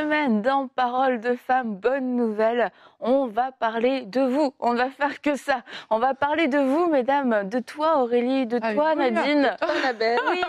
[0.00, 4.54] Semaine, dans Parole de femme, bonne nouvelle, on va parler de vous.
[4.58, 5.62] On ne va faire que ça.
[5.90, 9.42] On va parler de vous, mesdames, de toi, Aurélie, de Ah, toi, oui, Nadine.
[9.42, 10.18] de toi, Annabelle.
[10.30, 10.40] Oui,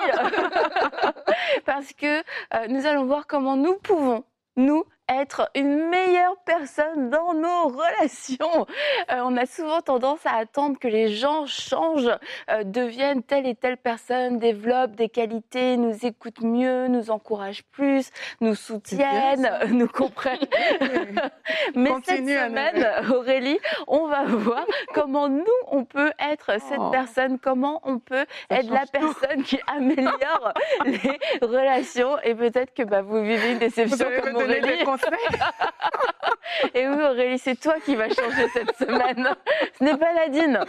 [1.66, 4.24] parce que euh, nous allons voir comment nous pouvons,
[4.56, 4.86] nous,
[5.20, 8.66] être une meilleure personne dans nos relations.
[9.12, 12.12] Euh, on a souvent tendance à attendre que les gens changent,
[12.50, 18.10] euh, deviennent telle et telle personne, développent des qualités, nous écoutent mieux, nous encouragent plus,
[18.42, 20.40] nous soutiennent, nous comprennent.
[21.76, 26.90] Mais Continue, cette semaine, Aurélie, on va voir comment nous, on peut être cette Oh.
[26.90, 28.92] personne, comment on peut Ça être la tout.
[28.94, 30.54] personne qui améliore
[30.86, 32.18] les relations.
[32.24, 34.84] Et peut-être que bah, vous vivez une déception comme Aurélie.
[35.02, 35.40] something.
[36.74, 39.30] Et oui, Aurélie, c'est toi qui vas changer cette semaine.
[39.80, 40.60] Ce n'est pas Nadine.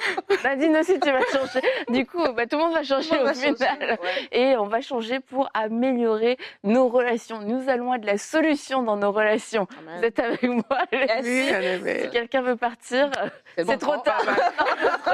[0.45, 1.61] Nadine aussi, tu vas changer.
[1.89, 3.99] Du coup, bah, tout le monde va changer au final.
[4.31, 7.41] Et on va changer pour améliorer nos relations.
[7.41, 9.67] Nous allons être la solution dans nos relations.
[9.99, 13.11] Vous êtes avec moi Oui, filles Si quelqu'un veut partir,
[13.57, 13.79] c'est bon.
[13.79, 14.23] trop tard.
[14.23, 15.13] trop.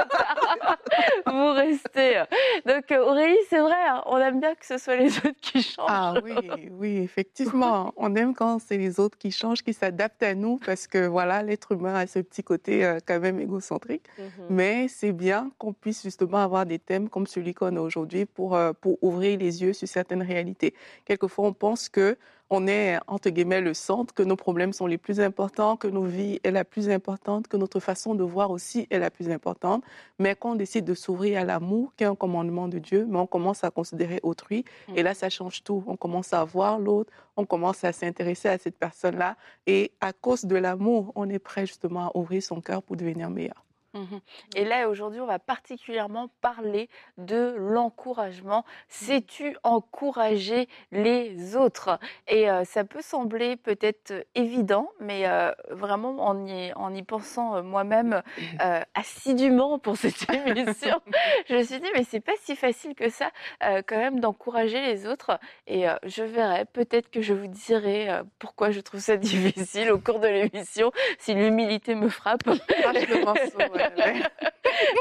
[1.27, 2.23] Vous restez.
[2.65, 5.85] Donc Aurélie, c'est vrai, hein, on aime bien que ce soit les autres qui changent.
[5.87, 6.33] Ah oui,
[6.71, 7.93] oui, effectivement.
[7.97, 11.43] On aime quand c'est les autres qui changent, qui s'adaptent à nous, parce que voilà,
[11.43, 14.05] l'être humain a ce petit côté euh, quand même égocentrique.
[14.17, 14.25] Mhm.
[14.49, 18.55] Mais c'est bien qu'on puisse justement avoir des thèmes comme celui qu'on a aujourd'hui pour,
[18.55, 20.73] euh, pour ouvrir les yeux sur certaines réalités.
[21.05, 22.17] Quelquefois, on pense que
[22.49, 26.03] on est, entre guillemets, le centre, que nos problèmes sont les plus importants, que nos
[26.03, 29.83] vies est la plus importante, que notre façon de voir aussi est la plus importante.
[30.17, 33.19] Mais quand on décide de s'ouvrir à l'amour, qui est un commandement de Dieu, mais
[33.19, 34.65] on commence à considérer autrui.
[34.95, 35.83] Et là, ça change tout.
[35.87, 39.35] On commence à voir l'autre, on commence à s'intéresser à cette personne-là.
[39.67, 43.29] Et à cause de l'amour, on est prêt justement à ouvrir son cœur pour devenir
[43.29, 43.63] meilleur.
[43.93, 44.19] Mhm.
[44.55, 48.63] Et là, aujourd'hui, on va particulièrement parler de l'encouragement.
[48.87, 51.99] Sais-tu encourager les autres?
[52.27, 57.55] Et euh, ça peut sembler peut-être évident, mais euh, vraiment, en y, en y pensant
[57.55, 58.21] euh, moi-même
[58.61, 61.01] euh, assidûment pour cette émission,
[61.47, 63.31] je me suis dit, mais c'est pas si facile que ça,
[63.63, 65.39] euh, quand même, d'encourager les autres.
[65.65, 69.91] Et euh, je verrai, peut-être que je vous dirai euh, pourquoi je trouve ça difficile
[69.91, 72.45] au cours de l'émission, si l'humilité me frappe.
[72.45, 73.25] Le
[73.71, 73.78] ouais.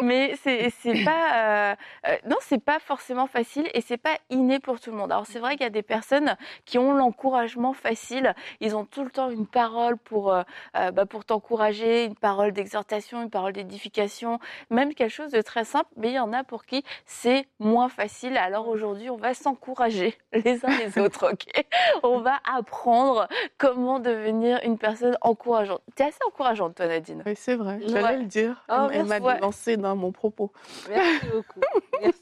[0.02, 1.74] Mais c'est c'est pas euh,
[2.08, 5.12] euh, non c'est pas forcément facile et c'est pas inné pour tout le monde.
[5.12, 9.04] Alors c'est vrai qu'il y a des personnes qui ont l'encouragement facile, ils ont tout
[9.04, 10.42] le temps une parole pour euh,
[10.92, 14.38] bah, pour t'encourager, une parole d'exhortation, une parole d'édification,
[14.70, 15.88] même quelque chose de très simple.
[15.96, 18.36] Mais il y en a pour qui c'est moins facile.
[18.36, 21.64] Alors aujourd'hui on va s'encourager les uns les autres, ok?
[22.02, 23.28] On va apprendre
[23.58, 25.80] comment devenir une personne encourageante.
[25.94, 27.22] T'es assez encourageante toi Nadine?
[27.26, 27.88] Oui, c'est vrai, Ouais.
[27.88, 28.64] j'allais le dire.
[28.70, 30.52] Oh, elle m'a lancé dans mon propos.
[30.88, 31.60] Merci beaucoup.
[32.00, 32.20] Merci.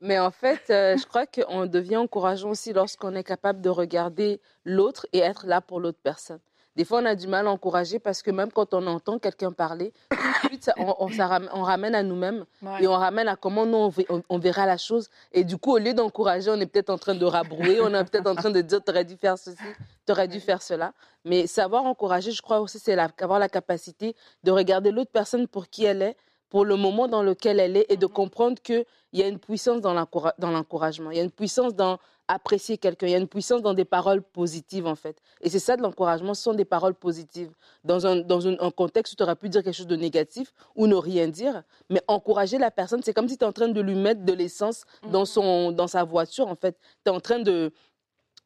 [0.00, 4.40] Mais en fait, euh, je crois qu'on devient encourageant aussi lorsqu'on est capable de regarder
[4.64, 6.40] l'autre et être là pour l'autre personne.
[6.78, 9.50] Des fois, on a du mal à encourager parce que même quand on entend quelqu'un
[9.50, 12.84] parler, tout de suite, ça- on, on, ça ram- on ramène à nous-mêmes Ouais.
[12.84, 15.10] et on ramène à comment nous, on, on- on verra la chose.
[15.32, 18.04] Et du coup, au lieu d'encourager, on est peut-être en train de rabrouer, on est
[18.04, 19.58] peut-être en train de dire, t'aurais dû faire ceci,
[20.06, 20.92] t'aurais dû faire cela.
[21.24, 24.14] Mais savoir encourager, je crois aussi, c'est avoir la capacité
[24.44, 26.16] de regarder l'autre personne pour qui elle est,
[26.50, 29.80] pour le moment dans lequel elle est et de comprendre qu'il y a une puissance
[29.80, 31.10] dans l'encoura- dans l'encouragement.
[31.10, 31.98] Il y a une puissance dans
[32.30, 33.06] apprécier quelqu'un.
[33.06, 35.16] Il y a une puissance dans des paroles positives, en fait.
[35.40, 37.50] Et c'est ça de l'encouragement, ce sont des paroles positives.
[37.84, 40.52] Dans un, dans un, un contexte où tu aurais pu dire quelque chose de négatif
[40.76, 43.68] ou ne rien dire, mais encourager la personne, c'est comme si tu es en train
[43.68, 46.76] de lui mettre de l'essence dans, son, dans sa voiture, en fait.
[47.02, 47.72] Tu es en train de,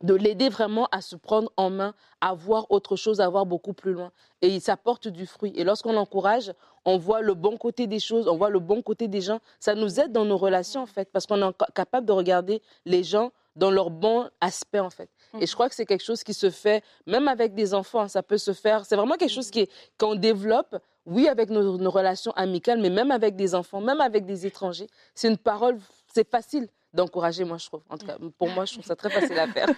[0.01, 3.73] de l'aider vraiment à se prendre en main, à voir autre chose, à voir beaucoup
[3.73, 4.13] plus loin.
[4.43, 5.53] Et ça porte du fruit.
[5.57, 6.53] Et lorsqu'on l'encourage,
[6.85, 9.41] on voit le bon côté des choses, on voit le bon côté des gens.
[9.61, 13.05] Ça nous aide dans nos relations, en fait, parce qu'on est capable de regarder les
[13.05, 15.11] gens dans leur bon aspect, en fait.
[15.41, 18.09] Et je crois que c'est quelque chose qui se fait, même avec des enfants, hein,
[18.09, 18.85] ça peut se faire.
[18.85, 19.69] C'est vraiment quelque chose qui
[19.99, 20.77] qu'on développe,
[21.07, 24.89] oui, avec nos, nos relations amicales, mais même avec des enfants, même avec des étrangers.
[25.15, 25.79] C'est une parole,
[26.13, 27.83] c'est facile d'encourager, moi, je trouve.
[27.89, 29.69] En tout cas, pour moi, je trouve ça très facile à faire.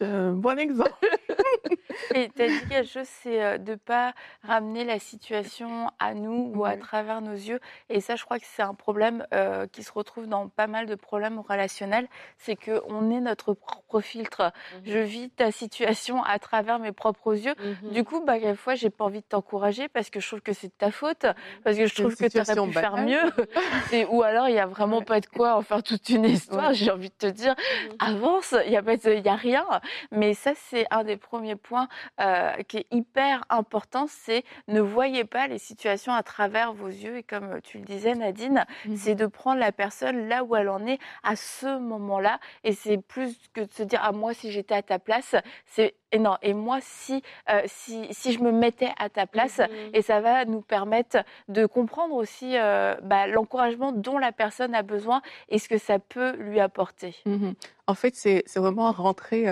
[0.00, 0.92] Un bon exemple.
[2.14, 6.14] Et tu as dit quelque chose, c'est euh, de ne pas ramener la situation à
[6.14, 7.60] nous ou à travers nos yeux.
[7.88, 10.86] Et ça, je crois que c'est un problème euh, qui se retrouve dans pas mal
[10.86, 12.08] de problèmes relationnels.
[12.38, 14.52] C'est qu'on est notre propre filtre.
[14.74, 14.82] Mhm.
[14.86, 17.54] Je vis ta situation à travers mes propres yeux.
[17.58, 17.90] Mhm.
[17.90, 20.68] Du coup, bah, quelquefois, j'ai pas envie de t'encourager parce que je trouve que c'est
[20.68, 21.26] de ta faute,
[21.64, 23.22] parce que je trouve que tu aurais pu faire mieux.
[23.92, 26.72] Et, ou alors, il n'y a vraiment pas de quoi en faire toute une histoire.
[26.72, 27.54] J'ai envie de te dire,
[27.98, 29.66] avance, il n'y a, pas y a rien.
[30.10, 31.81] Mais ça, c'est un des premiers points
[32.20, 37.18] euh, qui est hyper important, c'est ne voyez pas les situations à travers vos yeux.
[37.18, 38.96] Et comme tu le disais, Nadine, mhm.
[38.96, 42.38] c'est de prendre la personne là où elle en est à ce moment-là.
[42.64, 45.34] Et c'est plus que de se dire, ah moi, si j'étais à ta place,
[45.66, 49.58] c'est et non, et moi, si, euh, si, si, je me mettais à ta place,
[49.58, 49.68] mhm.
[49.94, 54.82] et ça va nous permettre de comprendre aussi euh, bah, l'encouragement dont la personne a
[54.82, 57.16] besoin et ce que ça peut lui apporter.
[57.24, 57.54] Mhm.
[57.86, 59.46] En fait, c'est vraiment rentrer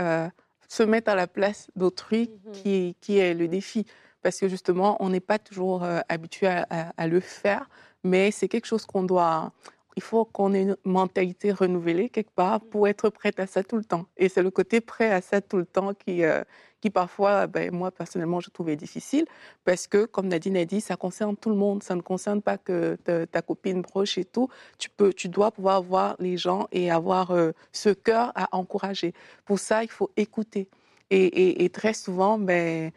[0.71, 3.85] se mettre à la place d'autrui mmh qui, qui, est le défi.
[4.23, 7.69] Parce que justement, on n'est pas toujours euh, habitué à, le faire,
[8.05, 9.53] mais c'est quelque chose qu'on doit.
[9.97, 13.77] Il faut qu'on ait une mentalité renouvelée quelque part pour être prête à ça tout
[13.77, 14.07] le temps.
[14.17, 16.45] Et c'est le côté prêt à ça tout le temps qui, euh,
[16.81, 19.27] qui parfois, ben, moi personnellement, je trouvais difficile
[19.65, 21.83] parce que, comme Nadine a dit, ça concerne tout le monde.
[21.83, 24.49] Ça ne concerne pas que ta, copine proche et tout.
[24.79, 29.13] Tu, peux, tu dois pouvoir voir les gens et avoir euh, ce cœur à encourager.
[29.45, 30.69] Pour ça, il faut écouter.
[31.13, 32.93] Et, très souvent, ben,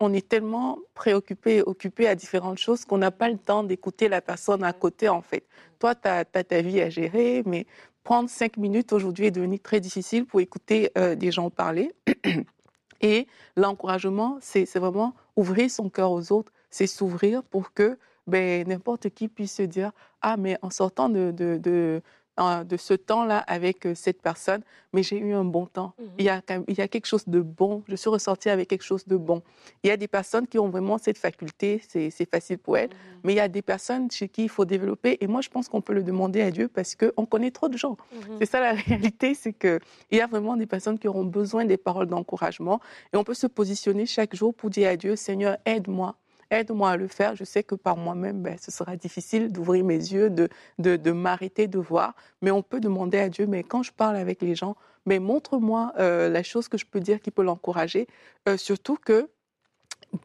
[0.00, 4.22] on est tellement préoccupé, occupé à différentes choses qu'on n'a pas le temps d'écouter la
[4.22, 5.44] personne à côté, en fait.
[5.78, 7.66] Toi, tu as, ta vie à gérer, mais
[8.02, 11.92] prendre cinq minutes aujourd'hui est devenu très difficile pour écouter euh, des gens parler.
[13.00, 13.26] Et
[13.56, 19.28] l'encouragement, c'est vraiment ouvrir son cœur aux autres, c'est s'ouvrir pour que ben, n'importe qui
[19.28, 19.92] puisse se dire,
[20.22, 22.02] ah, mais en sortant de,
[22.76, 25.92] ce temps-là avec euh, cette personne, mais j'ai eu un bon temps.
[25.98, 26.06] Mhm.
[26.18, 27.82] il, y a, il y a quelque chose de bon.
[27.88, 29.42] Je suis ressortie avec quelque chose de bon.
[29.82, 33.20] Il y a des personnes qui ont vraiment cette faculté, c'est facile pour elles, mhm.
[33.24, 35.18] mais il y a des personnes chez qui il faut développer.
[35.20, 37.76] Et moi, je pense qu'on peut le demander à Dieu parce qu'on connaît trop de
[37.76, 37.96] gens.
[38.12, 38.36] Mhm.
[38.40, 39.80] C'est ça la réalité, c'est qu'il
[40.12, 42.80] y a vraiment des personnes qui auront besoin des paroles d'encouragement.
[43.12, 46.16] Et on peut se positionner chaque jour pour dire à Dieu, Seigneur, aide-moi
[46.50, 47.36] aide-moi à le faire.
[47.36, 50.48] Je sais que par moi-même, ben, ce sera difficile d'ouvrir mes yeux, de,
[50.78, 54.42] de, m'arrêter de voir, mais on peut demander à Dieu, mais quand je parle avec
[54.42, 54.76] les gens,
[55.06, 58.06] mais montre-moi euh, la chose que je peux dire qui peut l'encourager,
[58.48, 59.28] euh, surtout que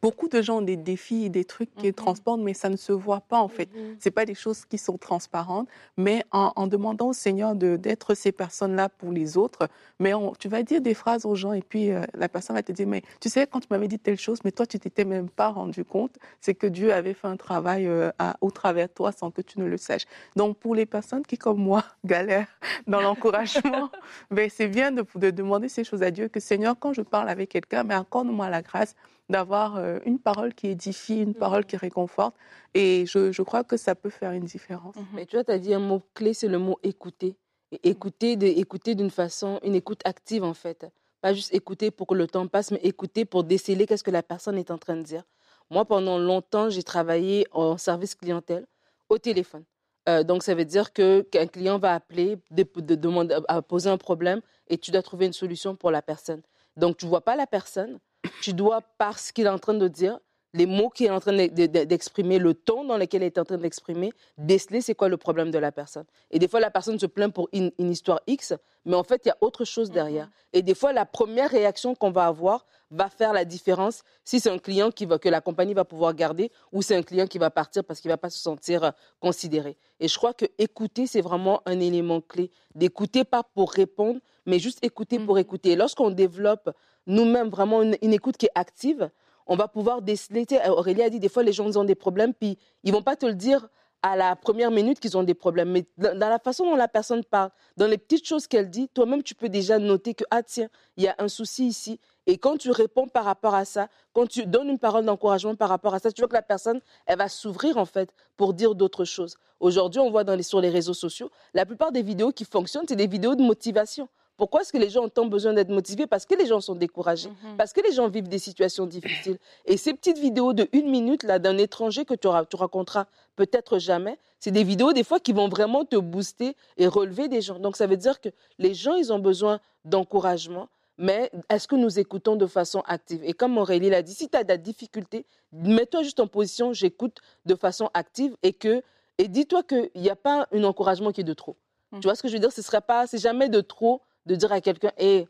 [0.01, 2.91] beaucoup de gens ont des défis, des trucs qui mm transportent, mais ça ne se
[2.91, 3.69] voit pas en fait.
[3.73, 5.67] Mm C'est pas des choses qui sont transparentes,
[5.97, 9.67] mais en, demandant au Seigneur d'être ces personnes-là pour les autres,
[9.99, 12.71] mais tu vas dire des phrases aux gens et puis euh, la personne va te
[12.71, 15.29] dire, mais tu sais, quand tu m'avais dit telle chose, mais toi, tu t'étais même
[15.29, 18.11] pas rendu compte, c'est que Dieu avait fait un travail euh,
[18.41, 20.05] au travers de toi sans que tu ne le saches.
[20.35, 23.89] Donc, pour les personnes qui, comme moi, galèrent dans l'encouragement,
[24.31, 27.29] ben, c'est bien de, de, demander ces choses à Dieu, que Seigneur, quand je parle
[27.29, 28.95] avec quelqu'un, mais accorde-moi la grâce
[29.29, 31.65] d'avoir euh, une parole qui édifie, une parole mhm.
[31.65, 32.35] qui réconforte.
[32.73, 34.95] Et je, je, crois que ça peut faire une différence.
[34.95, 35.05] Mhm.
[35.13, 37.35] Mais tu vois, tu as dit un mot clé, c'est le mot écouter.
[37.71, 40.85] Et écouter, de, écouter d'une façon, une écoute active en fait.
[41.21, 44.23] Pas juste écouter pour que le temps passe, mais écouter pour déceler qu'est-ce que la
[44.23, 45.23] personne est en train de dire.
[45.71, 48.67] Moi, pendant longtemps, j'ai travaillé en service clientèle
[49.09, 49.63] au téléphone.
[50.07, 53.97] Euh, donc, ça veut dire qu'un client va appeler, de, de, demander, à poser un
[53.97, 56.43] problème et tu dois trouver une solution pour la personne.
[56.77, 57.99] Donc, tu vois pas la personne,
[58.41, 60.19] tu dois, parce qu'il est en train de dire,
[60.55, 63.57] les mots qu'il est en train d'exprimer, le ton dans lequel il est en train
[63.57, 66.05] d'exprimer, déceler c'est quoi le problème de la personne.
[66.31, 68.53] Et des fois, la personne se plaint pour une, histoire X,
[68.85, 70.27] mais en fait, il y a autre chose derrière.
[70.27, 70.53] Mm-hmm.
[70.53, 74.49] Et des fois, la première réaction qu'on va avoir va faire la différence si c'est
[74.49, 77.37] un client qui va, que la compagnie va pouvoir garder ou c'est un client qui
[77.37, 79.75] va partir parce qu'il ne va pas se sentir euh, considéré.
[79.99, 82.51] Et je crois que écouter, c'est vraiment un élément clé.
[82.75, 85.41] D'écouter pas pour répondre, mais juste écouter pour mm-hmm.
[85.41, 85.75] écouter.
[85.75, 86.69] Lorsqu'on développe
[87.07, 89.09] nous-mêmes vraiment une, écoute qui est active,
[89.47, 90.45] on va pouvoir déceler.
[90.67, 93.25] Aurélie a dit des fois les gens ont des problèmes, puis ils vont pas te
[93.25, 93.67] le dire
[94.01, 95.71] à la première minute qu'ils ont des problèmes.
[95.71, 99.23] Mais dans la façon dont la personne parle, dans les petites choses qu'elle dit, toi-même,
[99.23, 101.99] tu peux déjà noter que, ah tiens, il y a un souci ici.
[102.27, 105.69] Et quand tu réponds par rapport à ça, quand tu donnes une parole d'encouragement par
[105.69, 108.75] rapport à ça, tu vois que la personne, elle va s'ouvrir en fait pour dire
[108.75, 109.37] d'autres choses.
[109.59, 113.07] Aujourd'hui, on voit sur les réseaux sociaux, la plupart des vidéos qui fonctionnent, c'est des
[113.07, 114.07] vidéos de motivation.
[114.37, 116.07] Pourquoi est-ce que les gens ont tant besoin d'être motivés?
[116.07, 117.57] Parce que les gens sont découragés, mhm.
[117.57, 119.37] parce que les gens vivent des situations difficiles.
[119.65, 123.79] Et ces petites vidéos de une minute là d'un étranger que tu, tu raconteras peut-être
[123.79, 127.59] jamais, c'est des vidéos des fois qui vont vraiment te booster et relever des gens.
[127.59, 130.67] Donc ça veut dire que les gens, ils ont besoin d'encouragement.
[130.97, 133.21] Mais est-ce que nous écoutons de façon active?
[133.23, 137.19] Et comme Aurélie l'a dit, si tu as des difficultés, mets-toi juste en position, j'écoute
[137.45, 138.81] de façon active et que
[139.17, 141.55] et dis-toi qu'il n'y a pas un encouragement qui est de trop.
[141.93, 142.51] Tu vois ce que je veux dire?
[142.51, 145.27] Ce serait pas, c'est jamais de trop de dire à quelqu'un, hé,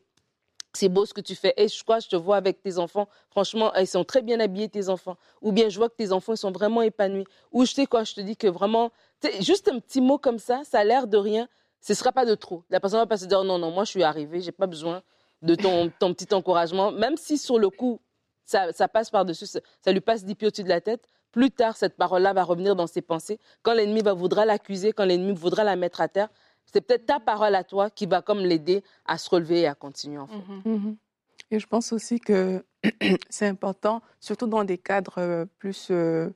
[0.73, 1.53] c'est beau ce que tu fais.
[1.57, 3.07] Et je crois, je te vois avec tes enfants.
[3.29, 5.17] Franchement, ils sont très bien habillés, tes enfants.
[5.41, 7.25] Ou bien, je vois que tes enfants sont vraiment épanouis.
[7.51, 8.91] Ou je sais quoi, je te dis que vraiment,
[9.39, 11.47] juste un petit mot comme ça, ça a l'air de rien.
[11.81, 12.63] Ce ne sera pas de trop.
[12.69, 15.01] La personne va pas se dire, non, non, moi, je suis arrivée, j'ai pas besoin
[15.41, 16.91] de ton, ton petit encouragement.
[16.91, 18.01] Même si sur le coup,
[18.45, 21.07] ça, ça passe par-dessus, ça, lui passe dix pieds au-dessus de la tête.
[21.31, 23.39] Plus tard, cette parole-là va revenir dans ses pensées.
[23.61, 26.29] Quand l'ennemi va voudra l'accuser, quand l'ennemi voudra la mettre à terre,
[26.71, 29.75] c'est peut-être ta parole à toi qui va comme l'aider à se relever et à
[29.75, 30.43] continuer en fait.
[30.65, 30.95] Mm -hmm.
[31.51, 32.63] Et je pense aussi que
[33.29, 36.29] c'est important, surtout dans des cadres euh, plus euh,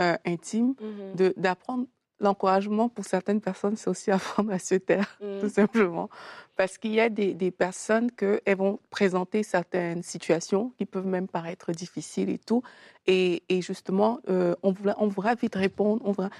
[0.00, 1.32] euh, intimes, mm -hmm.
[1.36, 1.86] d'apprendre
[2.20, 5.40] l'encouragement pour certaines personnes, c'est aussi apprendre à se taire, mm.
[5.40, 6.08] tout simplement.
[6.56, 11.28] Parce qu'il y a des, des personnes qu'elles vont présenter certaines situations qui peuvent même
[11.28, 12.62] paraître difficiles et tout.
[13.06, 16.00] Et, et justement, euh, on, voudra, on voudra vite répondre.
[16.04, 16.30] On voudra...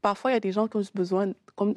[0.00, 1.74] Parfois, il y a des gens qui ont besoin comme,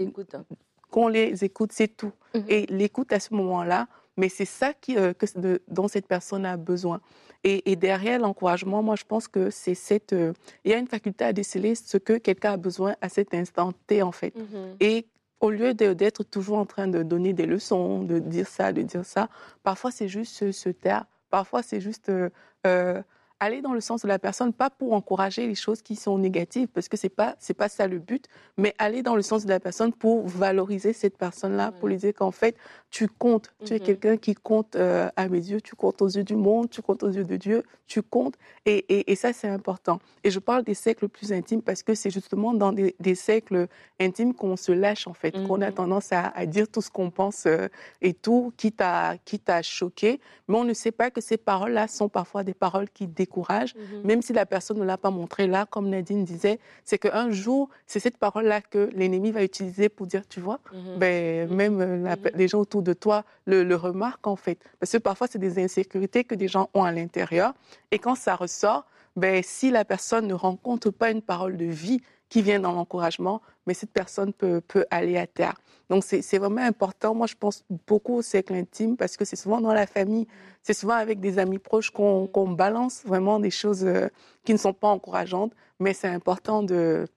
[0.92, 2.12] qu'on les écoute, c'est tout.
[2.34, 2.44] -hmm.
[2.48, 6.46] Et l'écoute à ce moment-là, mais c'est ça qui, euh, que, de, dont cette personne
[6.46, 7.00] a besoin.
[7.44, 10.14] Et, et derrière l'encouragement, moi, je pense que c'est cette.
[10.14, 13.34] Euh, il y a une faculté à déceler ce que quelqu'un a besoin à cet
[13.34, 14.34] instant T, en fait.
[14.36, 14.76] -hmm.
[14.90, 15.06] Et
[15.40, 19.06] au lieu d'être toujours en train de donner des leçons, de dire ça, de dire
[19.16, 19.24] ça,
[19.64, 21.06] parfois c'est juste se, se, taire.
[21.30, 22.08] Parfois c'est juste.
[22.10, 23.02] Euh
[23.40, 26.68] aller dans le sens de la personne, pas pour encourager les choses qui sont négatives,
[26.68, 28.26] parce que c'est pas c'est pas ça le but,
[28.58, 32.14] mais aller dans le sens de la personne pour valoriser cette personne-là, pour lui dire
[32.14, 32.56] qu'en fait
[32.90, 33.84] tu comptes, tu es -hmm.
[33.86, 37.04] quelqu'un qui compte euh, à mes yeux, tu comptes aux yeux du monde, tu comptes
[37.04, 40.00] aux yeux de Dieu, tu comptes, et, et, et ça c'est important.
[40.24, 43.68] Et je parle des cercles plus intimes parce que c'est justement dans des, des cercles
[44.00, 47.10] intimes qu'on se lâche en fait, qu'on a tendance à, à, dire tout ce qu'on
[47.12, 47.68] pense euh,
[48.02, 51.88] et tout, quitte à quitte à choquer, mais on ne sait pas que ces paroles-là
[51.88, 53.29] sont parfois des paroles qui découragent,
[53.76, 54.06] mm -hmm.
[54.10, 57.70] même si la personne ne l'a pas montré là, comme Nadine disait, c'est qu'un jour
[57.86, 60.60] c'est cette parole-là que l'ennemi va utiliser pour dire, tu vois,
[61.02, 64.60] ben même la, les gens autour de toi le, le remarquent en fait.
[64.80, 67.54] Parce que parfois, c'est des insécurités que des gens ont à l'intérieur.
[67.92, 72.02] Et quand ça ressort, ben, si la personne ne rencontre pas une parole de vie
[72.30, 75.56] qui vient dans l'encouragement, mais cette personne peut, aller à terre.
[75.90, 77.16] Donc, c'est vraiment important.
[77.16, 80.28] Moi, je pense beaucoup au cercle intime parce que c'est souvent dans la famille,
[80.62, 84.08] c'est souvent avec des amis proches qu'on qu balance vraiment des choses euh,
[84.46, 87.08] qui ne sont pas encourageantes, mais c'est important de,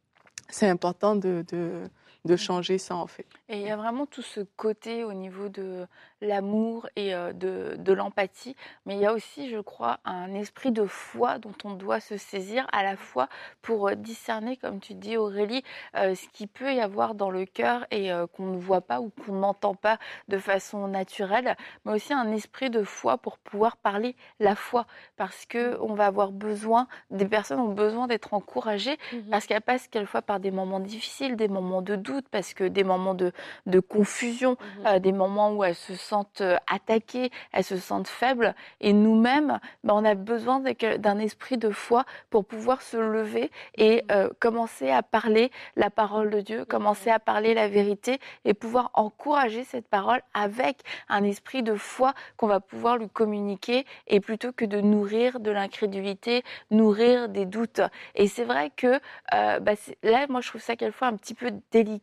[0.49, 1.83] c'est important de, de
[2.25, 3.27] de changer ça en fait.
[3.49, 5.87] Et il y a vraiment tout ce côté au niveau de
[6.21, 8.55] l'amour et euh, de, de l'empathie,
[8.87, 12.17] mais il y a aussi, je crois, un esprit de foi dont on doit se
[12.17, 13.29] saisir à la fois
[13.61, 15.63] pour euh, discerner, comme tu dis Aurélie,
[15.97, 19.01] euh, ce qu'il peut y avoir dans le cœur et euh, qu'on ne voit pas
[19.01, 19.99] ou qu'on n'entend pas
[20.29, 24.87] de façon naturelle, mais aussi un esprit de foi pour pouvoir parler la foi,
[25.17, 29.31] parce que on va avoir besoin, des personnes ont besoin d'être encouragées, mm -hmm.
[29.31, 32.85] parce qu'elles passent quelquefois par des moments difficiles, des moments de doute, parce que des
[32.85, 33.33] moments de,
[33.67, 34.87] de confusion, -hmm.
[34.87, 38.55] euh, des moments où elles se sentent attaquées, elles se sentent faibles.
[38.81, 44.05] Et nous-mêmes, ben, on a besoin d'un esprit de foi pour pouvoir se lever et
[44.11, 48.91] euh, commencer à parler la parole de Dieu, commencer à parler la vérité et pouvoir
[48.95, 50.77] encourager cette parole avec
[51.09, 55.51] un esprit de foi qu'on va pouvoir lui communiquer et plutôt que de nourrir de
[55.51, 57.83] l'incrédulité, nourrir des doutes.
[58.15, 59.01] Et c'est vrai que
[59.35, 62.02] euh, bah, là, moi, je trouve ça quelquefois un petit peu délicat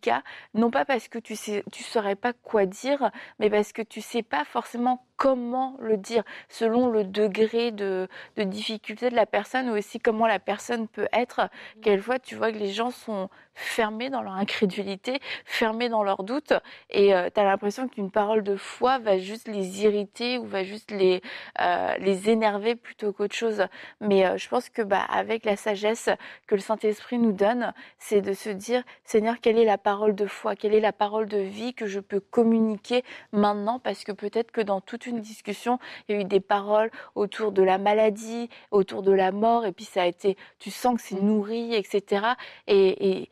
[0.53, 4.01] non pas parce que tu sais, tu saurais pas quoi dire, mais parce que tu
[4.01, 8.07] sais pas forcément comment le dire, selon le degré de,
[8.38, 11.49] de difficulté de la personne ou aussi comment la personne peut être.
[11.81, 16.53] Quelquefois, tu vois que les gens sont fermés dans leur incrédulité, fermés dans leurs doutes,
[16.89, 20.63] et euh, tu as l'impression qu'une parole de foi va juste les irriter ou va
[20.63, 21.21] juste les,
[21.59, 23.65] euh, les énerver plutôt qu'autre chose.
[23.99, 26.09] Mais euh, je pense que bah, avec la sagesse
[26.47, 30.25] que le Saint-Esprit nous donne, c'est de se dire, Seigneur, quelle est la parole de
[30.25, 34.51] foi, quelle est la parole de vie que je peux communiquer maintenant, parce que peut-être
[34.51, 38.49] que dans toute une discussion, il y a eu des paroles autour de la maladie,
[38.71, 42.27] autour de la mort, et puis ça a été, tu sens que c'est nourri, etc.
[42.67, 43.29] Et, et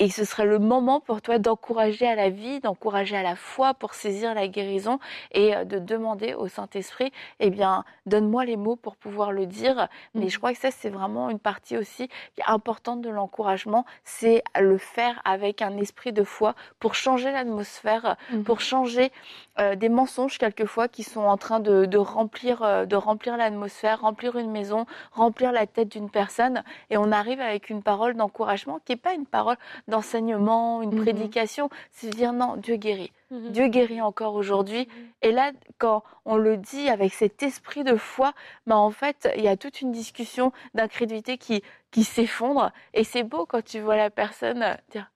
[0.00, 3.74] et ce serait le moment pour toi d'encourager à la vie, d'encourager à la foi
[3.74, 4.98] pour saisir la guérison
[5.32, 9.88] et de demander au Saint-Esprit, eh bien, donne-moi les mots pour pouvoir le dire.
[10.14, 12.08] Mais je crois que ça, c'est vraiment une partie aussi
[12.46, 18.42] importante de l'encouragement, c'est le faire avec un esprit de foi pour changer l'atmosphère, mmh.
[18.44, 19.12] pour changer
[19.60, 24.00] euh, des mensonges quelquefois qui sont en train de, de remplir, euh, de remplir l'atmosphère,
[24.00, 26.64] remplir une maison, remplir la tête d'une personne.
[26.88, 31.02] Et on arrive avec une parole d'encouragement qui n'est pas une parole d'enseignement, une mmh.
[31.02, 33.12] prédication, c'est dire non, Dieu guérit.
[33.30, 33.48] Mmh.
[33.50, 34.88] Dieu guérit encore aujourd'hui.
[35.20, 38.32] Et là, quand on le dit avec cet esprit de foi,
[38.66, 42.72] bah en fait, il y a toute une discussion d'incrédulité qui, qui s'effondre.
[42.94, 45.10] Et c'est beau quand tu vois la personne dire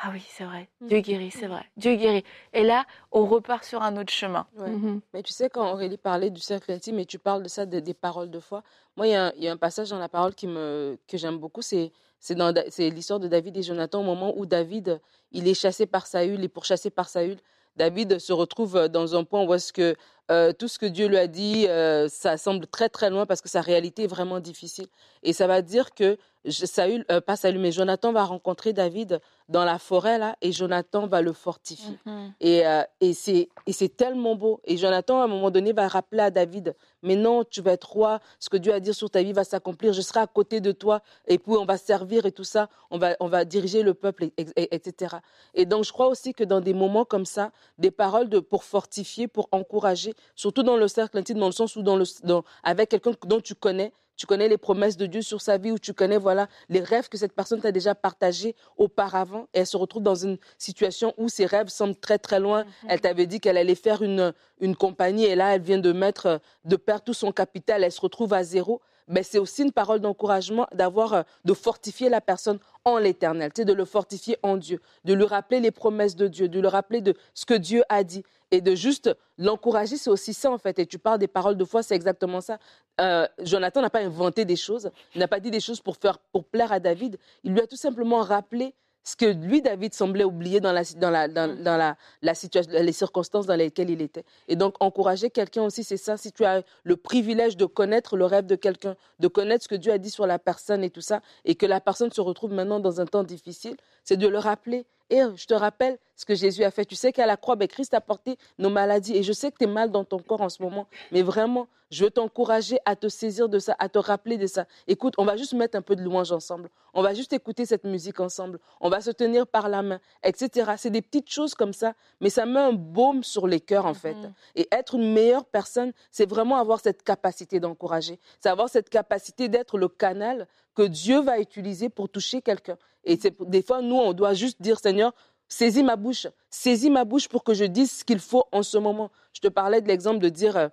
[0.00, 0.68] Ah oui, c'est vrai.
[0.80, 0.86] Mm.
[0.86, 1.64] Dieu guérit, c'est vrai.
[1.76, 2.24] Dieu guérit.
[2.52, 4.46] Et là, on repart sur un autre chemin.
[4.56, 4.70] Ouais.
[4.70, 5.00] Mhm.
[5.12, 7.80] Mais tu sais, quand Aurélie parlait du cercle intime et tu parles de ça, de-
[7.80, 8.62] des paroles de foi,
[8.96, 10.96] moi, il y, a un- il y a un passage dans la parole qui me,
[11.08, 11.90] que j'aime beaucoup, c'est
[12.20, 15.00] c'est dans Da- c'est l'histoire de David et Jonathan, au moment où David,
[15.30, 17.38] il est chassé par Saül et pourchassé par Saül.
[17.76, 19.94] David se retrouve euh, dans un point où est-ce que
[20.30, 23.40] euh, tout ce que Dieu lui a dit, euh, ça semble très très loin parce
[23.40, 24.86] que sa réalité est vraiment difficile.
[25.22, 26.16] Et ça va dire que
[26.48, 31.06] Saül, euh, pas Saül, mais Jonathan va rencontrer David dans la forêt là, et Jonathan
[31.06, 31.98] va le fortifier.
[32.06, 32.32] Mhm.
[32.40, 34.60] Et, euh, et c'est et c'est tellement beau.
[34.64, 37.90] Et Jonathan, à un moment donné, va rappeler à David, mais non, tu vas être
[37.90, 40.60] roi, ce que Dieu a dit sur ta vie va s'accomplir, je serai à côté
[40.60, 43.82] de toi, et puis on va servir et tout ça, on va, on va diriger
[43.82, 45.16] le peuple, et- et- etc.
[45.54, 48.64] Et donc, je crois aussi que dans des moments comme ça, des paroles de, pour
[48.64, 52.44] fortifier, pour encourager, surtout dans le cercle intime, dans le sens où, dans le, dans,
[52.62, 55.78] avec quelqu'un dont tu connais, tu connais les promesses de Dieu sur sa vie, ou
[55.78, 59.76] tu connais voilà les rêves que cette personne t'a déjà partagés auparavant, et elle se
[59.76, 62.64] retrouve dans une situation où ses rêves semblent très très loin.
[62.88, 66.40] Elle t'avait dit qu'elle allait faire une, une compagnie, et là elle vient de mettre,
[66.64, 68.82] de perdre tout son capital, elle se retrouve à zéro.
[69.06, 73.72] Ben, c'est aussi une parole d'encouragement d'avoir, euh, de fortifier la personne en l'éternel, de
[73.72, 77.14] le fortifier en Dieu, de lui rappeler les promesses de Dieu, de lui rappeler de
[77.32, 80.78] ce que Dieu a dit et de juste l'encourager, c'est aussi ça en fait.
[80.78, 82.58] Et tu parles des paroles de foi, c'est exactement ça.
[83.00, 86.44] Euh, Jonathan n'a pas inventé des choses, n'a pas dit des choses pour faire, pour
[86.44, 87.18] plaire à David.
[87.44, 88.74] Il lui a tout simplement rappelé
[89.08, 92.70] ce que lui, David, semblait oublier dans, la, dans, la, dans, dans la, la situation,
[92.72, 94.24] les circonstances dans lesquelles il était.
[94.48, 96.18] Et donc, encourager quelqu'un aussi, c'est ça.
[96.18, 99.76] Si tu as le privilège de connaître le rêve de quelqu'un, de connaître ce que
[99.76, 102.52] Dieu a dit sur la personne et tout ça, et que la personne se retrouve
[102.52, 104.84] maintenant dans un temps difficile, c'est de le rappeler.
[105.10, 106.84] Et je te rappelle ce que Jésus a fait.
[106.84, 109.16] Tu sais qu'à la croix, ben, Christ a porté nos maladies.
[109.16, 110.86] Et je sais que tu es mal dans ton corps en ce moment.
[111.12, 114.66] Mais vraiment, je veux t'encourager à te saisir de ça, à te rappeler de ça.
[114.86, 116.68] Écoute, on va juste mettre un peu de louange ensemble.
[116.92, 118.58] On va juste écouter cette musique ensemble.
[118.80, 120.72] On va se tenir par la main, etc.
[120.76, 123.94] C'est des petites choses comme ça, mais ça met un baume sur les cœurs, en
[123.94, 124.14] fait.
[124.14, 124.34] Mhm.
[124.56, 128.18] Et être une meilleure personne, c'est vraiment avoir cette capacité d'encourager.
[128.40, 130.46] C'est avoir cette capacité d'être le canal
[130.78, 132.78] que Dieu va utiliser pour toucher quelqu'un.
[133.02, 135.12] Et des fois, nous, on doit juste dire, Seigneur,
[135.48, 138.78] saisis ma bouche, saisis ma bouche pour que je dise ce qu'il faut en ce
[138.78, 139.10] moment.
[139.32, 140.68] Je te parlais de l'exemple de dire euh,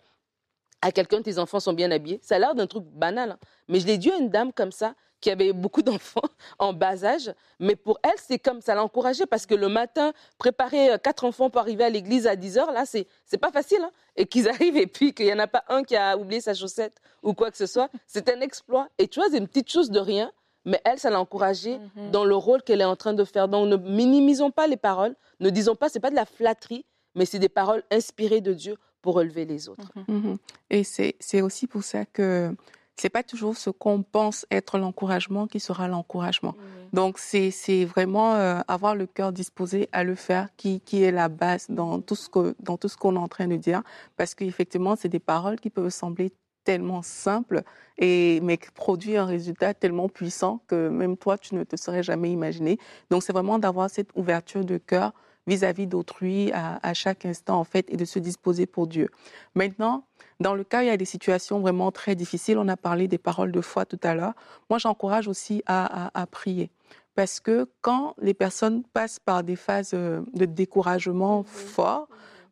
[0.86, 2.20] à quelqu'un, tes enfants sont bien habillés.
[2.22, 3.38] Ça a l'air d'un truc banal, hein.
[3.68, 6.22] mais je l'ai dit à une dame comme ça, qui avait beaucoup d'enfants
[6.60, 10.14] en bas âge, mais pour elle, c'est comme ça l'a encouragée parce que le matin,
[10.38, 13.52] préparer euh, quatre enfants pour arriver à l'église à 10 heures, là, c'est, c'est pas
[13.52, 13.80] facile.
[13.82, 13.90] hein.
[14.16, 16.54] Et qu'ils arrivent et puis qu'il n'y en a pas un qui a oublié sa
[16.54, 18.88] chaussette ou quoi que ce soit, c'est un exploit.
[19.00, 20.32] Et tu vois, c'est une petite chose de rien,
[20.66, 22.12] mais elle, ça l'a encouragée Mhm.
[22.12, 23.48] dans le rôle qu'elle est en train de faire.
[23.48, 27.26] Donc, ne minimisons pas les paroles, ne disons pas, c'est pas de la flatterie, mais
[27.26, 29.92] c'est des paroles inspirées de Dieu pour relever les autres.
[30.08, 30.38] Mhm.
[30.72, 32.56] Et c'est aussi pour ça que
[32.96, 36.56] c'est pas toujours ce qu'on pense être l'encouragement qui sera l'encouragement.
[36.92, 41.30] Donc c'est vraiment euh, avoir le cœur disposé à le faire qui qui est la
[41.30, 43.84] base dans tout ce que dans tout ce qu'on est en train de dire
[44.18, 46.32] parce qu'effectivement c'est des paroles qui peuvent sembler
[46.64, 47.62] tellement simples
[48.00, 52.02] et mais qui produisent un résultat tellement puissant que même toi tu ne te serais
[52.02, 52.80] jamais imaginé.
[53.12, 55.12] Donc c'est vraiment d'avoir cette ouverture de cœur
[55.48, 59.10] vis-à-vis d'autrui à, à chaque instant en fait et de se disposer pour Dieu.
[59.54, 60.04] Maintenant,
[60.40, 63.08] dans le cas où il y a des situations vraiment très difficiles, on a parlé
[63.08, 64.34] des paroles de foi tout à l'heure,
[64.70, 66.70] moi j'encourage aussi à, à- à prier.
[67.16, 72.08] Parce que quand les personnes passent par des phases euh, de découragement fort,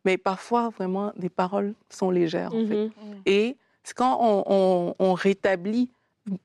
[0.06, 2.84] mais parfois vraiment des paroles sont légères en fait.
[2.86, 2.90] Mhm.
[3.26, 3.56] Et
[3.96, 5.90] quand on, on- on rétablit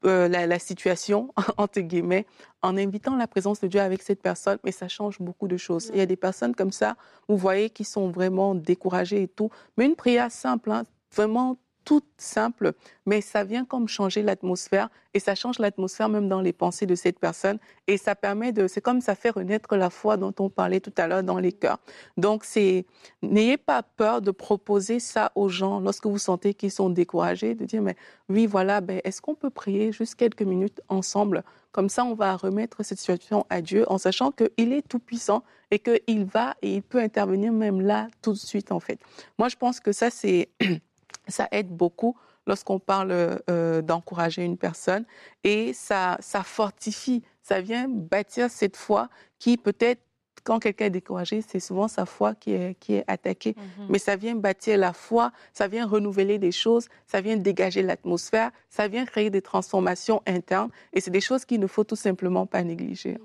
[0.06, 2.26] euh, la, la situation, entre guillemets,
[2.62, 5.90] en invitant la présence de Dieu avec cette personne, mais ça change beaucoup de choses.
[5.94, 6.96] Il y a des personnes comme ça,
[7.28, 9.50] vous voyez, qui sont vraiment découragées et tout.
[9.78, 10.84] Mais une prière simple, hein,
[11.16, 12.74] vraiment toute simple,
[13.06, 16.96] mais ça vient comme changer l'atmosphère et ça change l'atmosphère même dans les pensées de
[16.96, 20.50] cette personne et ça permet de, c'est comme ça fait renaître la foi dont on
[20.50, 21.80] parlait tout à l'heure dans les cœurs.
[22.18, 22.86] Donc c'est,
[23.22, 27.66] n'ayez pas peur de proposer ça aux gens lorsque vous sentez qu'ils sont découragés, de
[27.66, 27.96] dire mais
[28.30, 31.44] oui voilà, ben est-ce qu'on peut prier juste quelques minutes ensemble?
[31.72, 35.44] Comme ça, on va remettre cette situation à Dieu en sachant qu'il est tout puissant
[35.70, 39.00] et qu'il va et il peut intervenir même là tout de suite en fait.
[39.38, 40.50] Moi, je pense que ça c'est
[41.30, 45.06] ça aide beaucoup lorsqu'on parle euh, d'encourager une personne
[45.44, 50.02] et ça, fortifie, ça vient bâtir cette foi qui peut-être
[50.44, 53.56] quand quelqu'un est découragé, c'est souvent sa foi qui est, qui est attaquée.
[53.58, 53.88] Mhm.
[53.90, 58.52] Mais ça vient bâtir la foi, ça vient renouveler des choses, ça vient dégager l'atmosphère,
[58.70, 60.70] ça vient créer des transformations internes.
[60.94, 63.18] Et c'est des choses qu'il ne faut tout simplement pas négliger.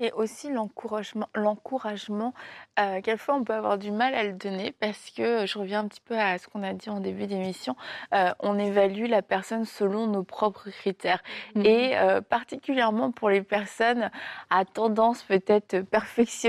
[0.00, 2.34] Et aussi l'encouragement, l'encouragement
[2.80, 5.88] euh, quelquefois on peut avoir du mal à le donner parce que je reviens un
[5.88, 7.76] petit peu à ce qu'on a dit en début d'émission,
[8.14, 11.22] euh, on évalue la personne selon nos propres critères.
[11.54, 11.66] Mhm.
[11.66, 14.10] Et euh, particulièrement pour les personnes
[14.50, 16.41] à tendance peut-être perfectionniste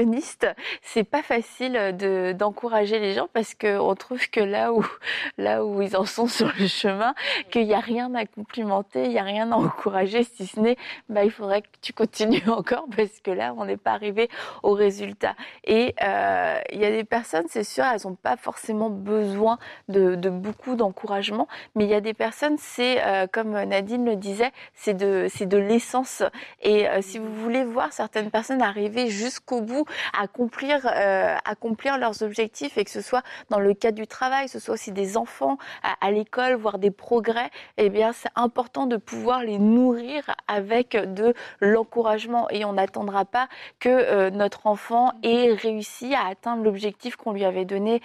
[0.82, 4.86] c'est pas facile de d'encourager les gens parce que on trouve que là où
[5.38, 7.14] là où ils en sont sur le chemin,
[7.52, 10.78] qu'il n'y a rien à complimenter, il n'y a rien à encourager, si ce n'est
[11.10, 14.30] bah il faudrait que tu continues encore parce que là on n'est pas arrivé
[14.64, 15.36] au résultat.
[15.64, 19.58] Et euh, il y a des personnes, c'est sûr, elles n'ont pas forcément besoin
[19.90, 24.52] de, beaucoup d'encouragement, mais il y a des personnes, c'est euh, comme Nadine le disait,
[24.74, 26.24] c'est de c'est de l'essence.
[26.62, 29.83] Et euh, si vous voulez voir certaines personnes arriver jusqu'au bout,
[30.18, 34.60] accomplir, euh, accomplir leurs objectifs, et que ce soit dans le cadre du travail, ce
[34.60, 35.58] soit aussi des enfants
[36.02, 41.34] à, l'école, voir des progrès, eh bien, c'est important de pouvoir les nourrir avec de
[41.60, 42.50] l'encouragement.
[42.50, 43.48] Et on n'attendra pas
[43.80, 48.02] que euh, notre enfant ait réussi à atteindre l'objectif qu'on lui avait donné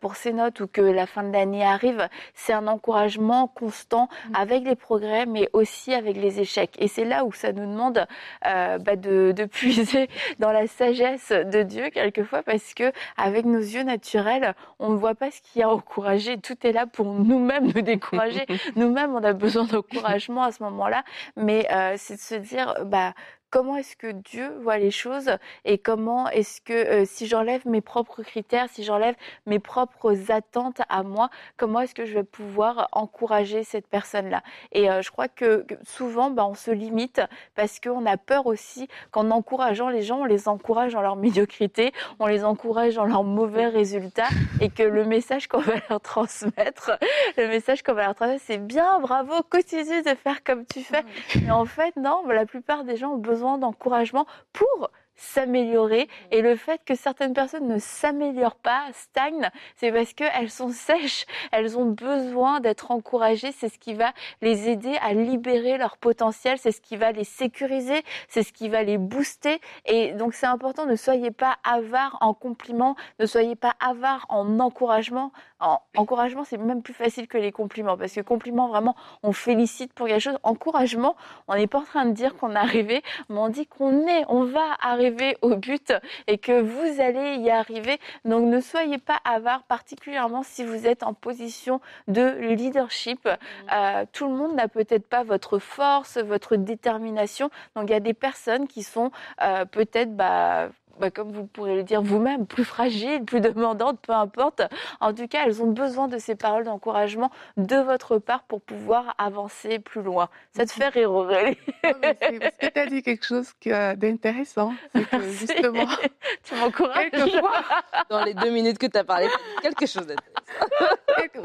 [0.00, 2.08] pour ses notes ou que la fin de l'année arrive.
[2.34, 6.74] C'est un encouragement constant avec les progrès, mais aussi avec les échecs.
[6.78, 8.06] Et c'est là où ça nous demande
[8.46, 13.58] euh, bah, de, de, puiser dans la sagesse de Dieu quelquefois parce que avec nos
[13.58, 16.38] yeux naturels, on ne voit pas ce qui a encouragé.
[16.38, 18.46] Tout est là pour nous-mêmes nous décourager.
[18.76, 21.04] nous-mêmes, on a besoin d'encouragement à ce moment-là.
[21.36, 23.14] Mais euh, c'est de se dire, bah
[23.50, 25.30] comment est-ce que Dieu voit les choses
[25.64, 29.14] et comment est-ce que euh, si j'enlève mes propres critères, si j'enlève
[29.46, 34.42] mes propres attentes à moi, comment est-ce que je vais pouvoir encourager cette personne-là?
[34.72, 37.22] Et euh, je crois que, souvent, bah, on se limite
[37.54, 41.92] parce qu'on a peur aussi qu'en encourageant les gens, on les encourage dans leur médiocrité,
[42.18, 44.28] on les encourage dans leurs mauvais résultats
[44.60, 46.98] et que le message qu'on va leur transmettre,
[47.36, 51.04] le message qu'on va leur transmettre, c'est bien, bravo, continue de faire comme tu fais.
[51.42, 56.04] Mais en fait, non, la plupart des gens ont besoin d'encouragement pour s'améliorer.
[56.04, 56.34] Mmh.
[56.34, 61.26] Et le fait que certaines personnes ne s'améliorent pas, stagnent, c'est parce qu'elles sont sèches,
[61.52, 63.52] elles ont besoin d'être encouragées.
[63.52, 67.24] C'est ce qui va les aider à libérer leur potentiel, c'est ce qui va les
[67.24, 69.60] sécuriser, c'est ce qui va les booster.
[69.84, 74.60] Et donc c'est important, ne soyez pas avare en compliments, ne soyez pas avare en
[74.60, 75.32] encouragement.
[75.60, 79.92] En encouragement, c'est même plus facile que les compliments, parce que compliments, vraiment, on félicite
[79.92, 80.38] pour quelque chose.
[80.42, 81.16] Encouragement,
[81.48, 84.24] on n'est pas en train de dire qu'on est arrivé, mais on dit qu'on est,
[84.28, 85.92] on va arriver au but
[86.26, 87.98] et que vous allez y arriver.
[88.24, 93.24] Donc ne soyez pas avare, particulièrement si vous êtes en position de leadership.
[93.24, 93.30] Mmh.
[93.72, 97.50] Euh, tout le monde n'a peut-être pas votre force, votre détermination.
[97.74, 99.10] Donc il y a des personnes qui sont
[99.42, 100.68] euh, peut-être bah,
[100.98, 104.62] bah, comme vous pourrez le dire vous-même, plus fragiles, plus demandantes, peu importe.
[105.00, 109.14] En tout cas, elles ont besoin de ces paroles d'encouragement de votre part pour pouvoir
[109.18, 110.28] avancer plus loin.
[110.52, 114.74] Ça te fait rire, Aurélie Parce que tu as dit quelque chose d'intéressant.
[115.22, 115.86] justement,
[116.44, 117.10] tu m'encourages.
[117.10, 117.64] Quelquefois,
[118.10, 119.28] dans les deux minutes que tu as parlé,
[119.62, 120.38] quelque chose d'intéressant.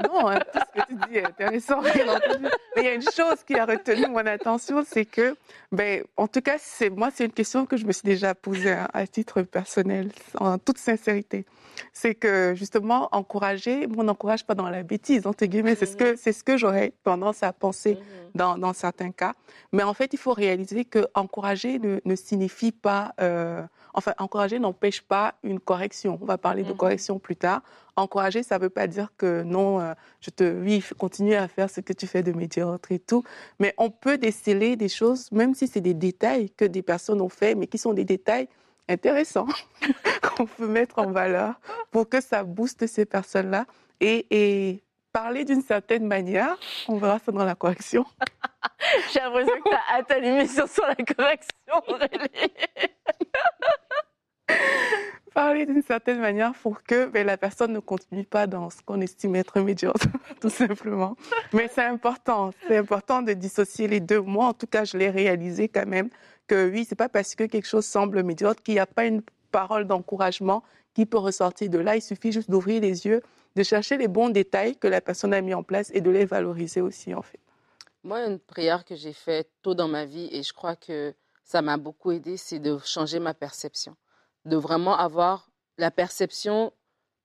[0.03, 1.91] Non, hein, tout ce que tu dis est intéressant, Mais
[2.77, 5.35] il y a une chose qui a retenu mon attention, c'est que,
[5.71, 8.71] ben, en tout cas, c'est moi, c'est une question que je me suis déjà posée
[8.71, 11.45] hein, à titre personnel, en toute sincérité.
[11.91, 15.75] C'est que justement, encourager, on n'encourage pas dans la bêtise, entre guillemets.
[15.75, 18.01] C'est ce que, c'est ce que j'aurais tendance à penser mhm.
[18.35, 19.33] dans, dans, certains cas.
[19.71, 24.59] Mais en fait, il faut réaliser que encourager ne, ne signifie pas, euh, enfin, encourager
[24.59, 26.19] n'empêche pas une correction.
[26.21, 26.77] On va parler de mhm.
[26.77, 27.61] correction plus tard.
[27.95, 31.69] Encourager, ça ne veut pas dire que non, euh, je te, oui, continue à faire
[31.69, 33.23] ce que tu fais de médiocre et tout.
[33.59, 37.29] Mais on peut déceler des choses, même si c'est des détails que des personnes ont
[37.29, 38.47] fait, mais qui sont des détails
[38.89, 39.47] intéressant
[40.21, 41.59] qu'on peut mettre en valeur
[41.91, 43.65] pour que ça booste ces personnes-là
[43.99, 46.57] et, et parler d'une certaine manière.
[46.87, 48.05] On verra ça dans la correction.
[49.13, 51.81] J'ai l'impression que tu as hâte à l'émission sur la correction,
[55.33, 59.01] parler d'une certaine manière pour que ben, la personne ne continue pas dans ce qu'on
[59.01, 60.05] estime être médiocre,
[60.41, 61.15] tout simplement.
[61.53, 64.21] Mais c'est important, c'est important de dissocier les deux.
[64.21, 66.09] Moi, en tout cas, je l'ai réalisé quand même
[66.47, 69.21] que oui, c'est pas parce que quelque chose semble médiocre qu'il n'y a pas une
[69.51, 71.95] parole d'encouragement qui peut ressortir de là.
[71.95, 73.21] Il suffit juste d'ouvrir les yeux,
[73.55, 76.25] de chercher les bons détails que la personne a mis en place et de les
[76.25, 77.39] valoriser aussi, en fait.
[78.03, 81.61] Moi, une prière que j'ai faite tôt dans ma vie et je crois que ça
[81.61, 83.95] m'a beaucoup aidé, c'est de changer ma perception,
[84.45, 86.73] de vraiment avoir la perception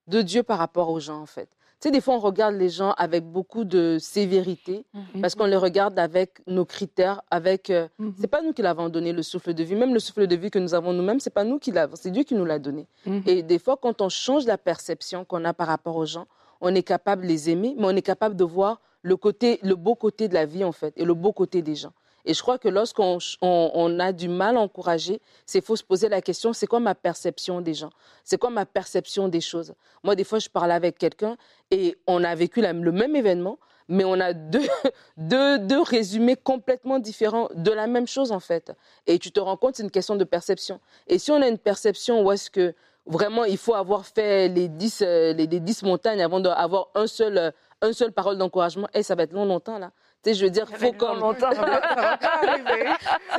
[0.07, 1.49] de Dieu par rapport aux gens, en fait.
[1.79, 5.21] Tu sais, des fois, on regarde les gens avec beaucoup de sévérité mhm.
[5.21, 7.69] parce qu'on les regarde avec nos critères, avec.
[7.69, 8.15] Euh, mhm.
[8.19, 9.75] C'est pas nous qui l'avons donné le souffle de vie.
[9.75, 12.11] Même le souffle de vie que nous avons nous-mêmes, c'est pas nous qui l'avons, c'est
[12.11, 12.85] Dieu qui nous l'a donné.
[13.05, 13.23] Mhm.
[13.25, 16.27] Et des fois, quand on change la perception qu'on a par rapport aux gens,
[16.59, 19.75] on est capable de les aimer, mais on est capable de voir le côté, le
[19.75, 21.93] beau côté de la vie en fait, et le beau côté des gens.
[22.25, 26.09] Et je crois que lorsqu'on on, a du mal à encourager, c'est faut se poser
[26.09, 27.91] la question, c'est quoi ma perception des gens?
[28.23, 29.73] C'est quoi ma perception des choses?
[30.03, 31.37] Moi, des fois, je parle avec quelqu'un
[31.71, 33.57] et on a vécu le même événement,
[33.89, 34.67] mais on a deux,
[35.17, 38.71] deux, deux résumés complètement différents de la même chose en fait.
[39.07, 40.79] Et tu te rends compte, c'est une question de perception.
[41.07, 42.73] Et si on a une perception où est-ce que
[43.05, 47.07] vraiment il faut avoir fait les 10, euh, les, les 10 montagnes avant d'avoir un
[47.07, 47.51] seul, euh,
[47.81, 49.91] un seul parole d'encouragement, et ça va être long longtemps là.
[50.21, 51.19] Tu sais, je veux dire, faut comme.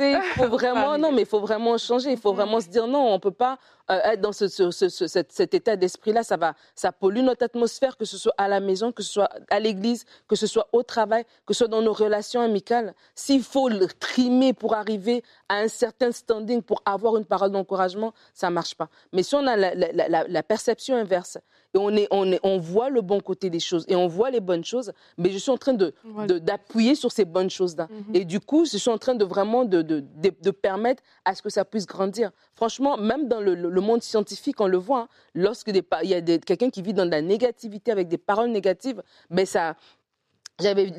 [0.01, 2.13] il faut vraiment, non, mais il faut vraiment changer.
[2.13, 3.59] Il faut vraiment se dire non, on peut pas
[3.91, 6.23] euh, être dans ce, ce, ce, cet, cet, état d'esprit-là.
[6.23, 9.29] Ça va, ça pollue notre atmosphère, que ce soit à la maison, que ce soit
[9.51, 12.95] à l'église, que ce soit au travail, que ce soit dans nos relations amicales.
[13.13, 18.11] S'il faut le trimer pour arriver à un certain standing, pour avoir une parole d'encouragement,
[18.33, 18.89] ça marche pas.
[19.13, 21.37] Mais si on a la, la, la, la perception inverse,
[21.73, 24.29] et on, est, on, est, on voit le bon côté des choses et on voit
[24.29, 26.39] les bonnes choses, mais je suis en train de, voilà.
[26.39, 27.87] d'appuyer sur ces bonnes choses-là.
[27.89, 28.17] Mm -hmm.
[28.17, 31.33] Et du coup, je suis en train de vraiment de, de, de, de, permettre à
[31.35, 32.27] ce que ça puisse grandir.
[32.59, 35.07] Franchement, même dans le, le monde scientifique, on le voit, hein,
[35.45, 35.69] lorsque
[36.03, 39.45] il y a quelqu'un qui vit dans de la négativité avec des paroles négatives, ben
[39.45, 39.75] ça,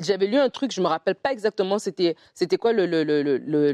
[0.07, 3.71] j'avais lu un truc, je me rappelle pas exactement c'était quoi le le, le, le,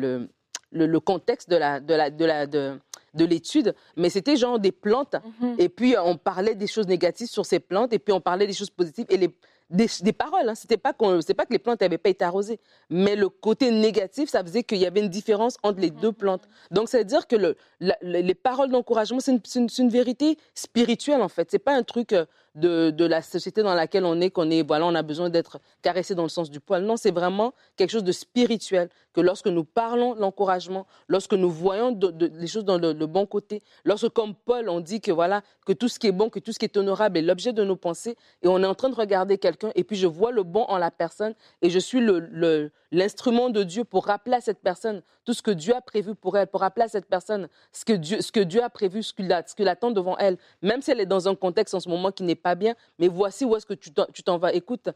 [0.72, 2.64] le, le contexte de la de la de la de,
[3.14, 5.16] de l'étude, mais c'était genre des plantes.
[5.16, 5.56] Mm -hmm.
[5.64, 8.54] Et puis, on parlait des choses négatives sur ces plantes, et puis on parlait des
[8.54, 9.06] choses positives.
[9.10, 9.30] Et les,
[9.70, 10.56] des, des paroles, hein.
[10.56, 14.30] c'était pas, qu pas que les plantes n'avaient pas été arrosées, mais le côté négatif,
[14.30, 16.46] ça faisait qu'il y avait une différence entre les deux plantes.
[16.72, 20.38] Donc, ça veut dire que le, la, les paroles d'encouragement, c'est une, une, une, vérité
[20.56, 21.52] spirituelle, en fait.
[21.52, 22.16] C'est pas un truc
[22.56, 26.16] de, la société dans laquelle on est, qu'on est, voilà, on a besoin d'être caressé
[26.16, 26.84] dans le sens du poil.
[26.84, 31.98] Non, c'est vraiment quelque chose de spirituel, que lorsque nous parlons l'encouragement, lorsque nous voyons
[32.20, 35.74] les choses dans le, le, bon côté, lorsque, comme Paul, on dit que voilà, que
[35.74, 37.76] tout ce qui est bon, que tout ce qui est honorable est l'objet de nos
[37.76, 40.64] pensées, et on est en train de regarder quelqu'un, et puis je vois le bon
[40.64, 45.02] en la personne, et je suis le, l'instrument de Dieu pour rappeler à cette personne
[45.26, 47.94] tout ce que Dieu a prévu pour elle, pour rappeler à cette personne ce que
[47.94, 51.06] Dieu, ce que Dieu a prévu, ce qu'il attend devant elle, même si elle est
[51.06, 53.74] dans un contexte en ce moment qui n'est pas bien, mais voici où est-ce que
[53.74, 54.54] tu t'en vas.
[54.54, 54.90] Écoute,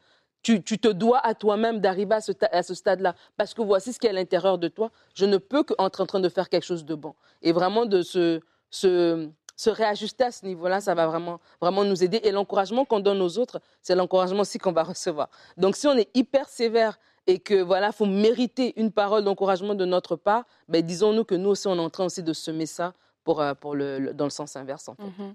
[0.44, 3.94] tu, tu, te dois à toi-même d'arriver à ce, à ce stade-là, parce que voici
[3.94, 4.92] ce qui est à l'intérieur de toi.
[5.16, 7.16] Je ne peux qu'être en train de faire quelque chose de bon.
[7.42, 12.04] Et vraiment de se, se, se réajuster à ce niveau-là, ça va vraiment, vraiment nous
[12.04, 12.20] aider.
[12.24, 15.30] Et l'encouragement qu'on donne aux autres, c'est l'encouragement aussi qu'on va recevoir.
[15.58, 19.86] Donc si on est hyper sévère et que voilà, faut mériter une parole d'encouragement de
[19.86, 22.94] notre part, ben disons-nous que nous aussi on est en train aussi de semer ça
[23.24, 25.04] pour, pour le, dans le sens inverse en fait.
[25.04, 25.34] Mm -hmm.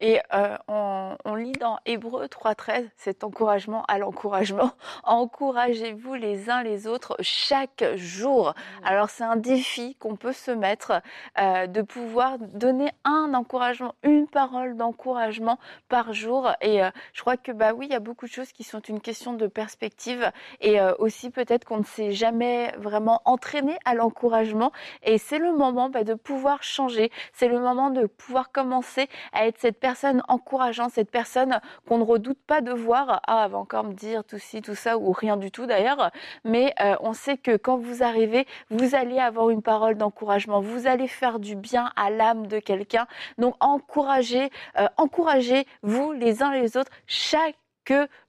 [0.00, 4.70] Et euh, on, on, lit dans Hébreu 3.13 cet encouragement à l'encouragement.
[5.04, 8.48] Encouragez-vous les uns les autres chaque jour.
[8.48, 8.86] Mmh.
[8.86, 11.02] Alors c'est un défi qu'on peut se mettre
[11.38, 16.52] euh, de pouvoir donner un encouragement, une parole d'encouragement par jour.
[16.60, 18.80] Et euh, je crois que bah oui, il y a beaucoup de choses qui sont
[18.80, 23.94] une question de perspective et euh, aussi peut-être qu'on ne s'est jamais vraiment entraîné à
[23.94, 24.72] l'encouragement.
[25.02, 27.10] Et c'est le moment bah, de pouvoir changer.
[27.32, 32.04] C'est le moment de pouvoir commencer à être cette personne encourageante, cette personne qu'on ne
[32.04, 33.20] redoute pas de voir.
[33.26, 36.10] Ah, elle va encore me dire tout ci, tout ça, ou rien du tout d'ailleurs.
[36.44, 40.60] Mais euh, on sait que quand vous arrivez, vous allez avoir une parole d'encouragement.
[40.60, 43.06] Vous allez faire du bien à l'âme de quelqu'un.
[43.38, 47.56] Donc encouragez, euh, encouragez-vous les uns les autres chaque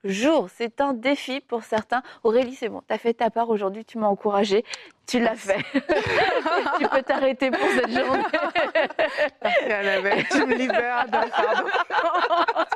[0.03, 0.49] jour.
[0.55, 2.01] C'est un défi pour certains.
[2.23, 4.63] Aurélie, c'est bon, tu as fait ta part aujourd'hui, tu m'as encouragée.
[5.07, 5.65] Tu l'as fait.
[6.79, 8.23] tu peux t'arrêter pour cette journée.
[10.29, 11.69] tu me libères d'un fardeau.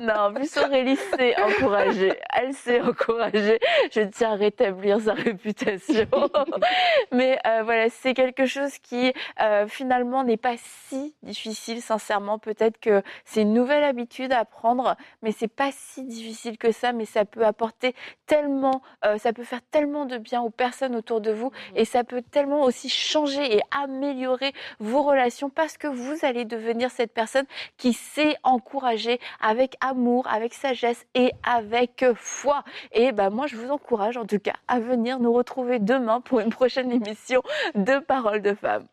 [0.00, 2.12] non, en plus Aurélie s'est encouragée.
[2.34, 3.58] Elle s'est encouragée.
[3.92, 6.08] Je tiens à rétablir sa réputation.
[7.12, 12.38] Mais euh, voilà, c'est quelque chose qui euh, finalement n'est pas si difficile, sincèrement.
[12.38, 16.92] Peut-être que c'est une nouvelle habitude à prendre, mais c'est pas si difficile que ça.
[16.92, 17.94] Mais ça peut apporter
[18.26, 22.04] tellement, euh, ça peut faire tellement de bien aux personnes autour de vous et ça
[22.04, 27.46] peut tellement aussi changer et améliorer vos relations parce que vous allez devenir cette personne
[27.76, 29.20] qui sait encourager
[29.66, 32.62] avec amour, avec sagesse et avec foi.
[32.92, 36.38] Et ben moi, je vous encourage en tout cas à venir nous retrouver demain pour
[36.38, 37.42] une prochaine émission
[37.74, 38.86] de Paroles de femmes.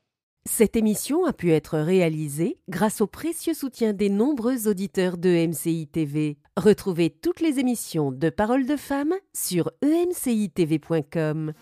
[0.46, 5.88] Cette émission a pu être réalisée grâce au précieux soutien des nombreux auditeurs de MCI
[5.88, 6.38] TV.
[6.58, 11.54] Retrouvez toutes les émissions de Paroles de femmes sur emcitv.com.